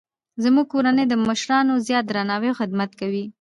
زموږ 0.43 0.65
کورنۍ 0.73 1.05
د 1.09 1.13
مشرانو 1.27 1.73
زیات 1.87 2.03
درناوی 2.07 2.47
او 2.51 2.57
خدمت 2.61 2.91
کوي 2.99 3.23